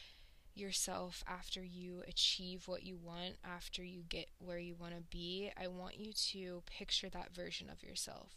yourself 0.54 1.24
after 1.28 1.64
you 1.64 2.04
achieve 2.08 2.68
what 2.68 2.84
you 2.84 2.98
want, 2.98 3.36
after 3.44 3.84
you 3.84 4.04
get 4.08 4.28
where 4.40 4.60
you 4.60 4.76
want 4.76 4.94
to 4.94 5.02
be. 5.02 5.52
I 5.62 5.68
want 5.68 5.98
you 5.98 6.12
to 6.32 6.64
picture 6.66 7.10
that 7.10 7.34
version 7.34 7.70
of 7.70 7.82
yourself. 7.82 8.34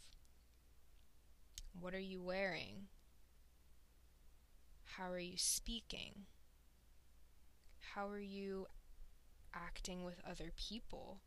What 1.79 1.93
are 1.93 1.99
you 1.99 2.21
wearing? 2.21 2.87
How 4.97 5.09
are 5.11 5.19
you 5.19 5.37
speaking? 5.37 6.25
How 7.93 8.07
are 8.07 8.19
you 8.19 8.67
acting 9.53 10.03
with 10.03 10.21
other 10.29 10.51
people? 10.57 11.19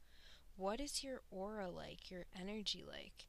What 0.62 0.80
is 0.80 1.02
your 1.02 1.22
aura 1.32 1.68
like, 1.68 2.08
your 2.08 2.24
energy 2.40 2.84
like? 2.88 3.26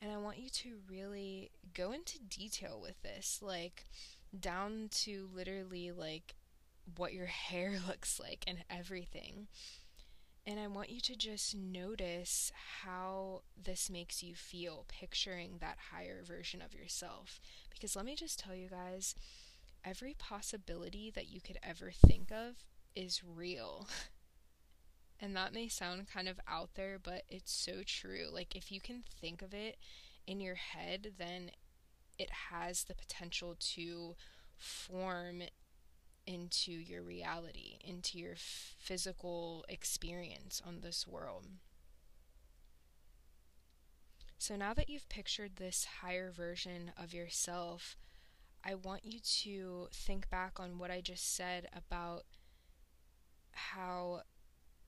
And 0.00 0.10
I 0.10 0.16
want 0.16 0.38
you 0.38 0.48
to 0.48 0.78
really 0.88 1.50
go 1.74 1.92
into 1.92 2.18
detail 2.18 2.80
with 2.82 3.02
this, 3.02 3.40
like 3.42 3.84
down 4.38 4.88
to 4.90 5.28
literally 5.30 5.92
like 5.92 6.36
what 6.96 7.12
your 7.12 7.26
hair 7.48 7.78
looks 7.86 8.18
like 8.18 8.44
and 8.46 8.64
everything. 8.70 9.48
And 10.46 10.58
I 10.58 10.68
want 10.68 10.88
you 10.88 11.02
to 11.02 11.14
just 11.14 11.54
notice 11.54 12.50
how 12.82 13.42
this 13.62 13.90
makes 13.90 14.22
you 14.22 14.34
feel, 14.34 14.86
picturing 14.88 15.58
that 15.60 15.76
higher 15.92 16.22
version 16.26 16.62
of 16.62 16.72
yourself. 16.72 17.42
Because 17.68 17.94
let 17.94 18.06
me 18.06 18.16
just 18.16 18.38
tell 18.38 18.54
you 18.54 18.68
guys, 18.70 19.14
every 19.84 20.14
possibility 20.18 21.12
that 21.14 21.28
you 21.28 21.42
could 21.42 21.58
ever 21.62 21.90
think 22.06 22.32
of 22.32 22.54
is 22.96 23.20
real. 23.22 23.86
And 25.20 25.36
that 25.36 25.52
may 25.52 25.68
sound 25.68 26.08
kind 26.12 26.28
of 26.28 26.40
out 26.48 26.70
there, 26.74 26.98
but 27.02 27.24
it's 27.28 27.52
so 27.52 27.82
true. 27.84 28.26
Like, 28.32 28.56
if 28.56 28.72
you 28.72 28.80
can 28.80 29.04
think 29.20 29.42
of 29.42 29.52
it 29.52 29.76
in 30.26 30.40
your 30.40 30.54
head, 30.54 31.12
then 31.18 31.50
it 32.18 32.30
has 32.50 32.84
the 32.84 32.94
potential 32.94 33.54
to 33.74 34.16
form 34.56 35.42
into 36.26 36.72
your 36.72 37.02
reality, 37.02 37.78
into 37.84 38.18
your 38.18 38.34
physical 38.36 39.64
experience 39.68 40.62
on 40.66 40.80
this 40.80 41.06
world. 41.06 41.46
So 44.38 44.56
now 44.56 44.72
that 44.72 44.88
you've 44.88 45.08
pictured 45.10 45.56
this 45.56 45.86
higher 46.00 46.30
version 46.30 46.92
of 46.96 47.12
yourself, 47.12 47.96
I 48.64 48.74
want 48.74 49.04
you 49.04 49.20
to 49.42 49.88
think 49.92 50.30
back 50.30 50.58
on 50.58 50.78
what 50.78 50.90
I 50.90 51.02
just 51.02 51.34
said 51.34 51.68
about 51.76 52.24
how 53.52 54.22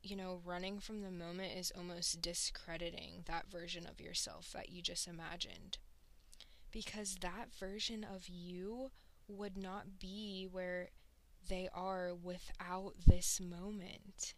you 0.03 0.17
know, 0.17 0.41
running 0.45 0.81
from 0.81 1.03
the 1.03 1.11
moment 1.11 1.53
is 1.57 1.73
almost 1.77 2.21
discrediting 2.23 3.23
that 3.27 3.51
version 3.51 3.87
of 3.87 4.01
yourself 4.01 4.53
that 4.53 4.71
you 4.71 4.83
just 4.83 5.07
imagined. 5.09 5.79
because 6.73 7.17
that 7.21 7.55
version 7.59 8.05
of 8.05 8.29
you 8.29 8.91
would 9.29 9.57
not 9.57 9.99
be 9.99 10.47
where 10.51 10.91
they 11.49 11.69
are 11.75 12.15
without 12.15 12.95
this 13.07 13.41
moment. 13.41 14.35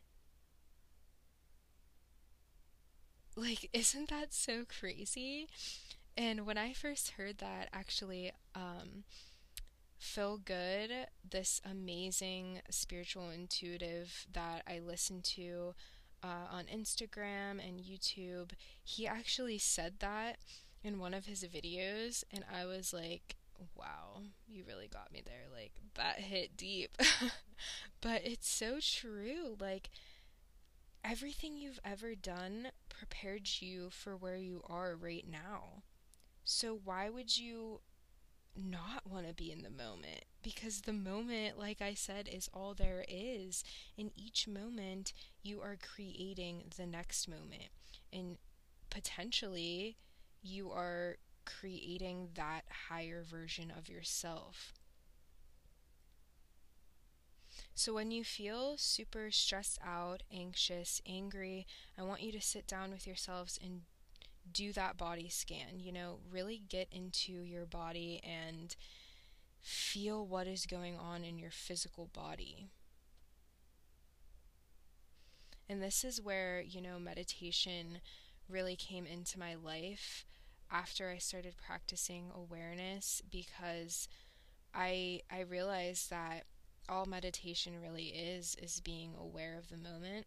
Like, 3.37 3.69
isn't 3.73 4.11
that 4.11 4.33
so 4.33 4.65
crazy? 4.65 5.49
And 6.17 6.47
when 6.47 6.59
I 6.59 6.73
first 6.73 7.13
heard 7.13 7.39
that, 7.39 7.69
actually, 7.73 8.33
um, 8.55 9.05
Phil 9.99 10.39
Good, 10.39 10.91
this 11.29 11.61
amazing 11.65 12.61
spiritual 12.71 13.31
intuitive 13.31 14.27
that 14.33 14.63
I 14.69 14.79
listen 14.79 15.23
to 15.23 15.75
uh, 16.23 16.47
on 16.51 16.65
Instagram 16.65 17.67
and 17.67 17.81
YouTube, 17.81 18.51
he 18.83 19.07
actually 19.07 19.59
said 19.59 19.95
that 20.01 20.39
in 20.83 20.99
one 20.99 21.15
of 21.15 21.27
his 21.27 21.45
videos, 21.45 22.25
and 22.33 22.45
I 22.53 22.67
was 22.67 22.93
like, 22.93 23.37
wow, 23.75 24.23
you 24.47 24.65
really 24.67 24.89
got 24.89 25.13
me 25.13 25.23
there. 25.25 25.47
Like, 25.53 25.73
that 25.95 26.21
hit 26.21 26.57
deep. 26.57 26.97
but 28.01 28.23
it's 28.25 28.49
so 28.49 28.79
true. 28.81 29.57
Like, 29.59 29.91
everything 31.05 31.57
you've 31.57 31.81
ever 31.85 32.15
done 32.15 32.69
prepared 32.89 33.49
you 33.61 33.91
for 33.91 34.17
where 34.17 34.37
you 34.37 34.63
are 34.67 34.97
right 34.97 35.27
now. 35.31 35.83
So, 36.45 36.79
why 36.85 37.09
would 37.11 37.39
you 37.39 37.81
not 38.57 39.03
want 39.09 39.27
to 39.27 39.35
be 39.35 39.51
in 39.51 39.63
the 39.63 39.71
moment? 39.71 40.25
Because 40.43 40.83
the 40.83 40.93
moment, 40.93 41.59
like 41.59 41.81
I 41.81 41.95
said, 41.95 42.29
is 42.29 42.49
all 42.53 42.75
there 42.75 43.05
is. 43.09 43.65
In 43.97 44.11
each 44.17 44.47
moment, 44.47 45.13
you 45.43 45.61
are 45.61 45.77
creating 45.81 46.65
the 46.77 46.87
next 46.87 47.29
moment. 47.29 47.71
And 48.13 48.39
potentially, 48.91 49.97
you 50.43 50.71
are 50.71 51.17
creating 51.45 52.29
that 52.35 52.65
higher 52.89 53.23
version 53.23 53.73
of 53.77 53.89
yourself. 53.89 54.73
So, 57.75 57.95
when 57.95 58.11
you 58.11 58.25
feel 58.25 58.77
super 58.77 59.31
stressed 59.31 59.79
out, 59.85 60.23
anxious, 60.33 61.01
angry, 61.07 61.67
I 61.99 62.03
want 62.03 62.23
you 62.23 62.33
to 62.33 62.41
sit 62.41 62.67
down 62.67 62.91
with 62.91 63.07
yourselves 63.07 63.59
and 63.63 63.83
do 64.51 64.73
that 64.73 64.97
body 64.97 65.29
scan. 65.29 65.79
You 65.79 65.93
know, 65.93 66.19
really 66.31 66.63
get 66.69 66.89
into 66.91 67.33
your 67.33 67.67
body 67.67 68.21
and 68.23 68.75
feel 69.61 70.27
what 70.27 70.47
is 70.47 70.67
going 70.67 70.97
on 70.97 71.25
in 71.25 71.39
your 71.39 71.51
physical 71.51 72.09
body. 72.13 72.69
And 75.69 75.83
this 75.83 76.05
is 76.05 76.21
where, 76.21 76.61
you 76.61 76.81
know, 76.81 76.99
meditation 76.99 78.01
really 78.49 78.77
came 78.77 79.07
into 79.07 79.39
my 79.39 79.55
life 79.55 80.27
after 80.71 81.09
I 81.11 81.19
started 81.19 81.55
practicing 81.57 82.31
awareness 82.35 83.23
because 83.31 84.09
I 84.75 85.21
I 85.31 85.41
realized 85.41 86.11
that 86.11 86.45
all 86.89 87.07
meditation 87.07 87.81
really 87.81 88.07
is 88.09 88.57
is 88.61 88.81
being 88.81 89.15
aware 89.19 89.57
of 89.57 89.69
the 89.69 89.77
moment. 89.77 90.27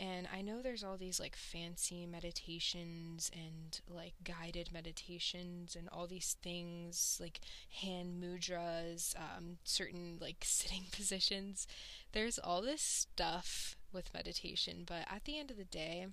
And 0.00 0.26
I 0.34 0.42
know 0.42 0.60
there's 0.60 0.82
all 0.82 0.96
these 0.96 1.20
like 1.20 1.36
fancy 1.36 2.04
meditations 2.04 3.30
and 3.32 3.80
like 3.88 4.14
guided 4.24 4.72
meditations 4.72 5.76
and 5.76 5.88
all 5.90 6.08
these 6.08 6.36
things 6.42 7.18
like 7.20 7.40
hand 7.82 8.22
mudras, 8.22 9.14
um, 9.16 9.58
certain 9.62 10.18
like 10.20 10.38
sitting 10.42 10.84
positions. 10.90 11.68
There's 12.12 12.38
all 12.38 12.60
this 12.60 12.82
stuff 12.82 13.76
with 13.92 14.12
meditation, 14.12 14.82
but 14.84 15.06
at 15.08 15.24
the 15.24 15.38
end 15.38 15.50
of 15.52 15.56
the 15.56 15.64
day, 15.64 16.06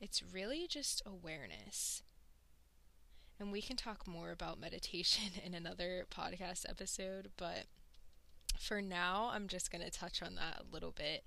it's 0.00 0.22
really 0.22 0.66
just 0.66 1.02
awareness. 1.04 2.02
And 3.38 3.52
we 3.52 3.62
can 3.62 3.76
talk 3.76 4.06
more 4.06 4.30
about 4.30 4.58
meditation 4.58 5.32
in 5.44 5.54
another 5.54 6.06
podcast 6.10 6.68
episode, 6.68 7.30
but 7.36 7.66
for 8.58 8.82
now, 8.82 9.30
I'm 9.32 9.48
just 9.48 9.70
going 9.70 9.84
to 9.84 9.90
touch 9.90 10.22
on 10.22 10.34
that 10.34 10.60
a 10.60 10.74
little 10.74 10.90
bit. 10.90 11.22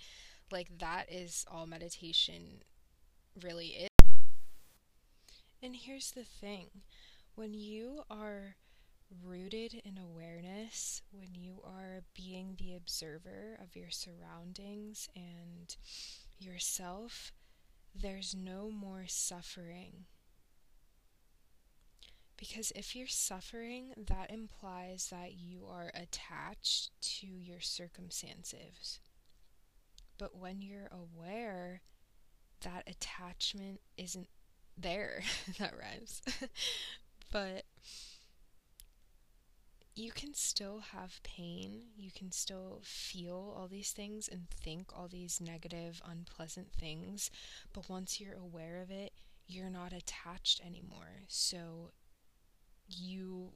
Like, 0.52 0.80
that 0.80 1.12
is 1.12 1.46
all 1.50 1.66
meditation 1.66 2.64
really 3.42 3.68
is. 3.68 3.90
And 5.64 5.76
here's 5.76 6.12
the 6.12 6.24
thing 6.24 6.68
when 7.36 7.54
you 7.54 8.04
are 8.10 8.56
rooted 9.24 9.82
in 9.86 9.98
awareness, 9.98 11.02
when 11.12 11.36
you 11.36 11.62
are 11.64 12.04
being 12.16 12.56
the 12.58 12.76
observer 12.76 13.58
of 13.62 13.76
your 13.76 13.90
surroundings 13.90 15.10
and 15.16 15.76
yourself, 16.40 17.32
there's 17.94 18.36
no 18.36 18.72
more 18.72 19.04
suffering. 19.08 20.06
Because 22.38 22.72
if 22.76 22.96
you're 22.96 23.08
suffering, 23.08 23.94
that 23.98 24.32
implies 24.32 25.10
that 25.12 25.34
you 25.34 25.66
are 25.70 25.92
attached 25.94 26.90
to 27.20 27.28
your 27.28 27.60
circumstances. 27.60 29.00
But 30.22 30.38
when 30.38 30.62
you're 30.62 30.92
aware, 30.92 31.82
that 32.64 32.84
attachment 32.86 33.82
isn't 33.98 34.28
there. 34.78 35.24
that 35.58 35.74
rhymes. 35.76 36.22
but 37.32 37.64
you 39.96 40.12
can 40.12 40.36
still 40.36 40.82
have 40.92 41.24
pain, 41.24 41.86
you 41.98 42.12
can 42.16 42.32
still 42.32 42.82
feel 42.84 43.56
all 43.58 43.68
these 43.68 43.94
things 43.94 44.28
and 44.28 44.48
think 44.52 44.96
all 44.96 45.08
these 45.08 45.42
negative, 45.42 46.04
unpleasant 46.08 46.72
things, 46.72 47.32
but 47.74 47.90
once 47.90 48.22
you're 48.22 48.38
aware 48.38 48.80
of 48.80 48.92
it, 48.92 49.14
you're 49.48 49.72
not 49.72 49.92
attached 49.92 50.62
anymore. 50.64 51.24
So 51.30 51.94
you 52.88 53.54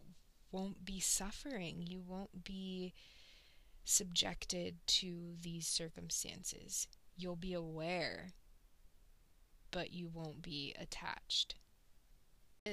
won't 0.51 0.83
be 0.83 0.99
suffering. 0.99 1.83
You 1.85 2.01
won't 2.01 2.43
be 2.43 2.93
subjected 3.85 4.75
to 4.87 5.35
these 5.41 5.67
circumstances. 5.67 6.87
You'll 7.15 7.37
be 7.37 7.53
aware, 7.53 8.33
but 9.71 9.93
you 9.93 10.09
won't 10.13 10.41
be 10.41 10.75
attached. 10.77 11.55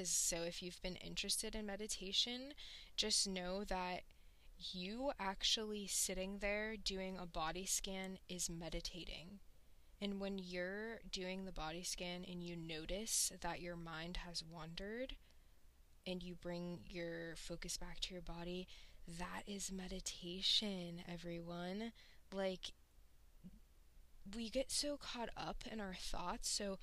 So, 0.05 0.39
if 0.39 0.63
you've 0.63 0.81
been 0.83 0.97
interested 0.97 1.55
in 1.55 1.67
meditation, 1.67 2.55
just 2.97 3.29
know 3.29 3.63
that 3.65 4.03
you 4.59 5.13
actually 5.21 5.87
sitting 5.87 6.39
there 6.39 6.77
doing 6.77 7.19
a 7.19 7.27
body 7.27 7.67
scan 7.67 8.19
is 8.29 8.49
meditating. 8.49 9.41
And 10.01 10.19
when 10.19 10.39
you're 10.39 11.01
doing 11.11 11.45
the 11.45 11.53
body 11.53 11.83
scan 11.83 12.25
and 12.29 12.43
you 12.43 12.57
notice 12.57 13.33
that 13.41 13.61
your 13.61 13.77
mind 13.77 14.19
has 14.19 14.43
wandered, 14.43 15.15
and 16.07 16.23
you 16.23 16.35
bring 16.35 16.81
your 16.87 17.37
focus 17.37 17.77
back 17.77 18.01
to 18.01 18.13
your 18.13 18.23
body, 18.23 18.67
that 19.07 19.43
is 19.47 19.73
meditation, 19.73 21.03
everyone. 21.11 21.93
Like, 22.33 22.73
we 24.37 24.49
get 24.49 24.71
so 24.71 24.97
caught 24.97 25.31
up 25.37 25.65
in 25.71 25.81
our 25.81 25.97
thoughts. 25.99 26.49
So, 26.49 26.79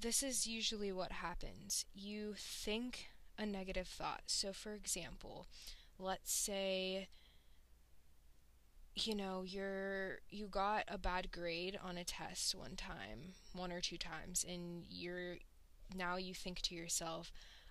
this 0.00 0.22
is 0.22 0.46
usually 0.46 0.92
what 0.92 1.12
happens. 1.12 1.84
You 1.94 2.34
think 2.36 3.08
a 3.38 3.46
negative 3.46 3.88
thought. 3.88 4.22
So, 4.26 4.52
for 4.52 4.72
example, 4.72 5.46
let's 5.98 6.32
say 6.32 7.08
you 9.06 9.14
know 9.14 9.42
you're 9.46 10.18
you 10.28 10.46
got 10.46 10.84
a 10.88 10.98
bad 10.98 11.30
grade 11.30 11.78
on 11.82 11.96
a 11.96 12.04
test 12.04 12.54
one 12.54 12.74
time 12.76 13.34
one 13.52 13.70
or 13.70 13.80
two 13.80 13.96
times 13.96 14.44
and 14.48 14.84
you're 14.88 15.36
now 15.94 16.16
you 16.16 16.34
think 16.34 16.60
to 16.60 16.74
yourself 16.74 17.30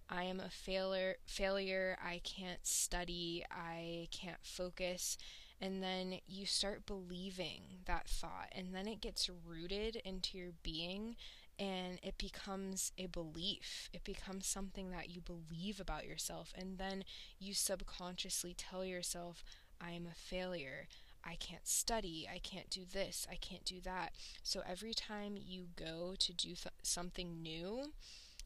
I 0.10 0.24
am 0.24 0.40
a 0.40 0.50
failure 0.50 1.16
failure, 1.26 1.98
I 2.04 2.22
can't 2.24 2.66
study, 2.66 3.46
I 3.52 4.08
can't 4.12 4.44
focus. 4.44 5.18
And 5.60 5.82
then 5.82 6.20
you 6.28 6.46
start 6.46 6.86
believing 6.86 7.62
that 7.86 8.08
thought, 8.08 8.50
and 8.52 8.76
then 8.76 8.88
it 8.88 9.02
gets 9.02 9.30
rooted 9.46 9.96
into 10.06 10.38
your 10.38 10.52
being 10.62 11.16
and 11.60 12.00
it 12.04 12.18
becomes 12.20 12.92
a 13.00 13.08
belief. 13.08 13.90
It 13.92 14.04
becomes 14.04 14.46
something 14.46 14.92
that 14.92 15.10
you 15.10 15.22
believe 15.22 15.80
about 15.80 16.06
yourself, 16.06 16.54
and 16.56 16.78
then 16.78 17.04
you 17.40 17.56
subconsciously 17.56 18.54
tell 18.56 18.86
yourself, 18.86 19.44
I 19.82 19.92
am 19.92 20.06
a 20.06 20.14
failure. 20.14 20.88
I 21.24 21.36
can't 21.36 21.68
study, 21.68 22.28
I 22.32 22.38
can't 22.38 22.70
do 22.70 22.82
this, 22.86 23.26
I 23.30 23.36
can't 23.36 23.66
do 23.66 23.82
that. 23.82 24.14
So 24.44 24.62
every 24.70 24.94
time 24.94 25.36
you 25.36 25.66
go 25.76 26.14
to 26.18 26.34
do 26.34 26.50
th- 26.50 26.68
something 26.84 27.42
new, 27.42 27.92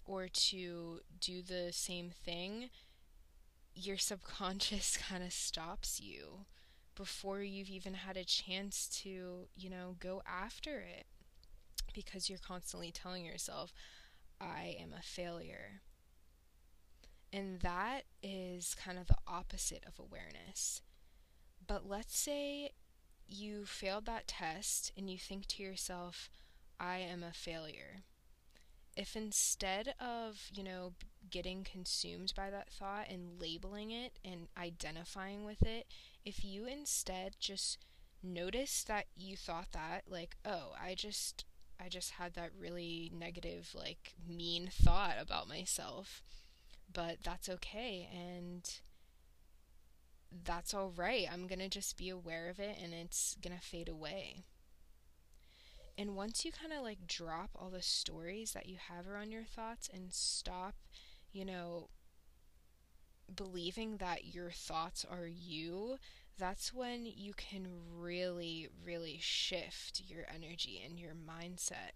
or 0.06 0.28
to 0.28 1.02
do 1.20 1.42
the 1.42 1.70
same 1.72 2.10
thing, 2.10 2.70
your 3.76 3.98
subconscious 3.98 4.98
kind 5.10 5.24
of 5.24 5.34
stops 5.34 6.00
you 6.00 6.46
before 6.96 7.42
you've 7.42 7.70
even 7.70 7.94
had 7.94 8.18
a 8.18 8.24
chance 8.24 8.88
to, 8.88 9.48
you 9.56 9.70
know, 9.70 9.96
go 10.00 10.22
after 10.28 10.80
it 10.80 11.06
because 11.94 12.30
you're 12.30 12.40
constantly 12.40 12.92
telling 12.92 13.26
yourself, 13.26 13.74
I 14.40 14.76
am 14.80 14.94
a 14.98 15.02
failure. 15.02 15.82
And 17.34 17.62
that 17.62 18.02
is 18.22 18.76
kind 18.76 18.98
of 18.98 19.08
the 19.08 19.18
opposite 19.26 19.84
of 19.88 20.00
awareness. 20.00 20.82
But 21.66 21.88
let's 21.88 22.18
say 22.18 22.72
you 23.28 23.66
failed 23.66 24.06
that 24.06 24.28
test 24.28 24.92
and 24.98 25.10
you 25.10 25.18
think 25.18 25.48
to 25.48 25.64
yourself, 25.64 26.30
I 26.80 26.98
am 26.98 27.24
a 27.24 27.32
failure 27.32 28.04
if 28.95 29.15
instead 29.15 29.93
of, 29.99 30.49
you 30.54 30.63
know, 30.63 30.93
getting 31.30 31.63
consumed 31.63 32.34
by 32.36 32.49
that 32.49 32.69
thought 32.69 33.08
and 33.10 33.39
labeling 33.39 33.91
it 33.91 34.13
and 34.23 34.47
identifying 34.58 35.45
with 35.45 35.62
it, 35.63 35.88
if 36.25 36.43
you 36.43 36.65
instead 36.65 37.36
just 37.39 37.77
notice 38.23 38.84
that 38.84 39.06
you 39.15 39.36
thought 39.38 39.71
that, 39.71 40.04
like, 40.10 40.36
oh, 40.45 40.73
I 40.82 40.95
just 40.95 41.45
I 41.84 41.89
just 41.89 42.12
had 42.12 42.34
that 42.36 42.51
really 42.58 43.12
negative, 43.13 43.73
like 43.73 44.13
mean 44.27 44.69
thought 44.71 45.15
about 45.19 45.47
myself. 45.47 46.21
But 46.93 47.17
that's 47.23 47.49
okay 47.49 48.10
and 48.13 48.69
that's 50.45 50.73
all 50.73 50.91
right. 50.95 51.27
I'm 51.32 51.47
going 51.47 51.60
to 51.60 51.69
just 51.69 51.97
be 51.97 52.10
aware 52.10 52.49
of 52.49 52.60
it 52.60 52.77
and 52.82 52.93
it's 52.93 53.36
going 53.41 53.56
to 53.58 53.63
fade 53.63 53.89
away. 53.89 54.43
And 56.02 56.16
once 56.16 56.44
you 56.44 56.52
kind 56.52 56.74
of 56.74 56.82
like 56.82 57.06
drop 57.06 57.52
all 57.54 57.70
the 57.70 57.84
stories 57.84 58.54
that 58.54 58.68
you 58.68 58.78
have 58.90 59.08
around 59.08 59.30
your 59.32 59.44
thoughts 59.44 59.88
and 59.94 60.12
stop, 60.12 60.74
you 61.32 61.46
know, 61.46 61.90
believing 63.36 63.98
that 63.98 64.34
your 64.34 64.50
thoughts 64.50 65.06
are 65.08 65.28
you, 65.28 65.98
that's 66.40 66.74
when 66.74 67.06
you 67.06 67.34
can 67.34 67.68
really, 68.00 68.68
really 68.84 69.20
shift 69.22 70.02
your 70.08 70.26
energy 70.34 70.82
and 70.84 71.00
your 71.00 71.14
mindset 71.14 71.94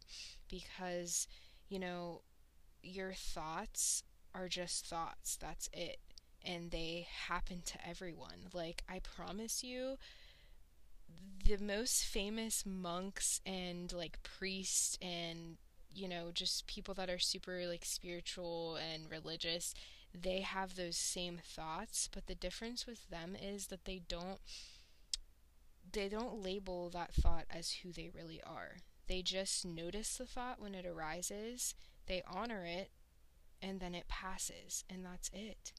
because, 0.48 1.28
you 1.68 1.80
know, 1.80 2.22
your 2.84 3.14
thoughts 3.14 4.04
are 4.36 4.48
just 4.48 4.86
thoughts. 4.86 5.36
That's 5.36 5.68
it. 5.74 5.98
And 6.46 6.70
they 6.70 7.08
happen 7.28 7.64
to 7.66 7.88
everyone. 7.88 8.50
Like, 8.54 8.84
I 8.88 9.00
promise 9.00 9.64
you, 9.64 9.98
the 11.46 11.58
most 11.58 12.06
famous 12.06 12.66
monks 12.66 13.42
and 13.46 13.92
like 13.94 14.22
priests 14.24 14.98
and 15.02 15.58
you 15.94 16.08
know 16.08 16.32
just 16.34 16.66
people 16.68 16.94
that 16.94 17.10
are 17.10 17.20
super 17.20 17.66
like 17.68 17.86
spiritual 17.86 18.78
and 18.92 19.10
religious 19.10 19.74
they 20.20 20.42
have 20.42 20.76
those 20.76 20.98
same 20.98 21.40
thoughts 21.44 22.10
but 22.12 22.26
the 22.28 22.36
difference 22.36 22.88
with 22.88 23.10
them 23.10 23.36
is 23.40 23.68
that 23.68 23.86
they 23.86 24.02
don't 24.08 24.40
they 25.92 26.10
don't 26.10 26.44
label 26.44 26.90
that 26.90 27.14
thought 27.14 27.46
as 27.50 27.72
who 27.72 27.92
they 27.92 28.10
really 28.14 28.42
are. 28.46 28.78
They 29.08 29.22
just 29.22 29.66
notice 29.66 30.18
the 30.18 30.26
thought 30.26 30.60
when 30.60 30.76
it 30.76 30.86
arises 30.86 31.74
they 32.08 32.22
honor 32.28 32.66
it 32.66 32.92
and 33.62 33.80
then 33.80 33.96
it 33.96 34.08
passes 34.08 34.84
and 34.90 35.06
that's 35.06 35.30
it. 35.34 35.74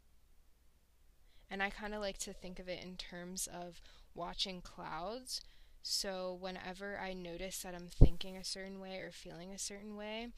And 1.51 1.63
i 1.63 1.71
kind 1.71 1.95
of 1.95 2.01
like 2.01 2.19
to 2.19 2.33
think 2.33 2.59
of 2.59 2.69
it 2.69 2.83
in 2.83 2.97
terms 2.97 3.47
of 3.47 3.81
watching 4.17 4.61
clouds 4.61 5.41
so 5.89 6.37
whenever 6.41 6.99
I 6.99 7.13
notice 7.13 7.63
that 7.63 7.73
I'm 7.73 7.87
thinking 7.87 8.37
a 8.37 8.43
certain 8.43 8.81
way 8.81 8.97
or 8.97 9.13
feeling 9.13 9.53
a 9.53 9.59
certain 9.59 9.97
way, 9.97 10.31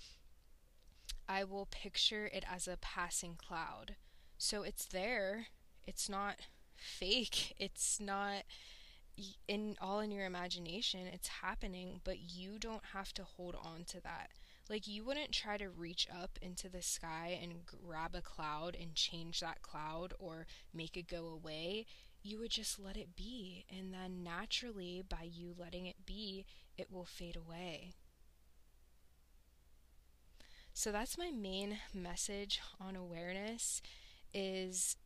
I 1.27 1.45
will 1.45 1.65
picture 1.65 2.27
it 2.27 2.45
as 2.47 2.69
a 2.69 2.77
passing 2.77 3.37
cloud. 3.37 3.97
So 4.37 4.63
it's 4.63 4.85
there. 4.85 5.47
It's 5.87 6.07
not 6.07 6.37
fake. 6.77 7.55
It's 7.59 7.99
not 7.99 8.43
in 9.49 9.77
all 9.81 10.01
in 10.01 10.11
your 10.11 10.27
imagination. 10.27 11.07
It's 11.11 11.29
happening, 11.29 12.03
but 12.05 12.19
you 12.19 12.59
don't 12.59 12.85
have 12.93 13.15
to 13.15 13.25
hold 13.25 13.55
on 13.55 13.85
to 13.87 14.03
that. 14.03 14.29
Like 14.69 14.87
you 14.87 15.03
wouldn't 15.03 15.33
try 15.33 15.57
to 15.57 15.71
reach 15.71 16.07
up 16.15 16.39
into 16.43 16.69
the 16.69 16.83
sky 16.83 17.39
and 17.43 17.65
grab 17.65 18.15
a 18.15 18.21
cloud 18.21 18.77
and 18.79 18.95
change 18.95 19.41
that 19.41 19.63
cloud 19.63 20.13
or 20.19 20.47
make 20.75 20.99
it 20.99 21.09
go 21.09 21.27
away 21.27 21.87
you 22.23 22.39
would 22.39 22.51
just 22.51 22.79
let 22.79 22.97
it 22.97 23.17
be. 23.17 23.65
And 23.71 23.93
then 23.93 24.23
naturally, 24.23 25.03
by 25.09 25.29
you 25.31 25.55
letting 25.57 25.87
it 25.87 26.07
be, 26.07 26.47
it 26.77 26.93
will 26.93 27.05
fade 27.05 27.37
away. 27.37 27.93
So 30.73 30.93
that's 30.93 31.19
my 31.19 31.31
main 31.31 31.79
message 31.93 32.61
on 32.81 32.95
awareness 32.95 33.83
is 34.33 34.97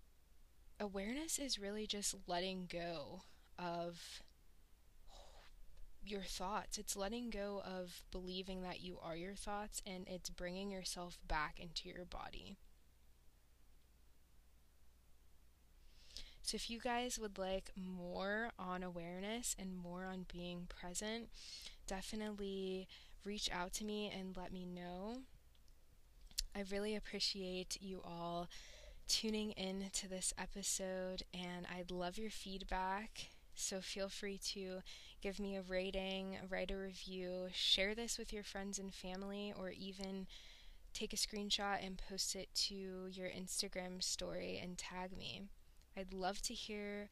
awareness 0.79 1.39
is 1.39 1.59
really 1.59 1.87
just 1.87 2.15
letting 2.27 2.69
go 2.71 3.23
of 3.59 4.23
your 6.05 6.23
thoughts. 6.23 6.79
It's 6.79 6.97
letting 6.97 7.31
go 7.31 7.63
of 7.65 8.03
believing 8.11 8.63
that 8.63 8.81
you 8.81 8.99
are 9.03 9.17
your 9.17 9.35
thoughts 9.35 9.81
and 9.87 10.07
it's 10.09 10.31
bringing 10.31 10.71
yourself 10.71 11.19
back 11.27 11.59
into 11.59 11.89
your 11.89 12.05
body. 12.05 12.59
So, 16.43 16.57
if 16.57 16.69
you 16.71 16.81
guys 16.81 17.19
would 17.19 17.39
like 17.39 17.71
more 17.77 18.51
on 18.59 18.83
awareness 18.83 19.55
and 19.59 19.77
more 19.77 20.05
on 20.05 20.27
being 20.33 20.67
present, 20.69 21.29
definitely 21.87 22.89
reach 23.25 23.51
out 23.53 23.73
to 23.75 23.85
me 23.85 24.13
and 24.17 24.37
let 24.37 24.53
me 24.53 24.67
know. 24.67 25.19
I 26.55 26.65
really 26.71 26.95
appreciate 26.97 27.79
you 27.81 28.01
all 28.05 28.49
tuning 29.09 29.53
in 29.53 29.91
to 29.93 30.09
this 30.09 30.35
episode, 30.39 31.23
and 31.35 31.67
I'd 31.75 31.91
love 31.91 32.19
your 32.19 32.31
feedback. 32.31 33.29
So, 33.55 33.81
feel 33.81 34.09
free 34.09 34.39
to 34.55 34.83
give 35.23 35.39
me 35.41 35.57
a 35.57 35.63
rating, 35.63 36.39
write 36.49 36.71
a 36.71 36.77
review, 36.77 37.49
share 37.53 37.95
this 37.95 38.19
with 38.19 38.33
your 38.33 38.43
friends 38.45 38.79
and 38.79 38.95
family, 38.95 39.53
or 39.59 39.71
even 39.71 40.27
take 40.95 41.13
a 41.13 41.17
screenshot 41.17 41.85
and 41.85 42.01
post 42.09 42.37
it 42.37 42.49
to 42.55 42.75
your 43.13 43.29
Instagram 43.29 44.03
story 44.03 44.61
and 44.63 44.79
tag 44.79 45.17
me. 45.17 45.43
I'd 45.97 46.13
love 46.13 46.41
to 46.43 46.55
hear 46.55 47.11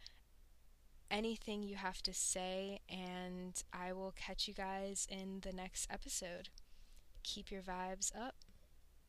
anything 1.11 1.63
you 1.63 1.77
have 1.77 2.03
to 2.03 2.15
say, 2.15 2.81
and 2.89 3.63
I 3.73 3.93
will 3.93 4.13
catch 4.13 4.49
you 4.49 4.55
guys 4.55 5.07
in 5.11 5.41
the 5.43 5.53
next 5.53 5.89
episode. 5.91 6.49
Keep 7.23 7.51
your 7.51 7.63
vibes 7.63 8.11
up. 8.17 8.37